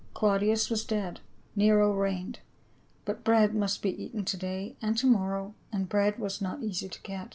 Claudius 0.15 0.71
was 0.71 0.83
dead; 0.83 1.19
Nero 1.55 1.93
reigned; 1.93 2.39
but 3.05 3.23
bread 3.23 3.53
must 3.53 3.83
be 3.83 4.03
eaten 4.03 4.25
to 4.25 4.35
day 4.37 4.75
and 4.81 4.97
to 4.97 5.05
morrow, 5.05 5.53
and 5.71 5.87
bread 5.89 6.17
was 6.17 6.41
not 6.41 6.63
easy 6.63 6.89
to 6.89 7.01
get. 7.03 7.29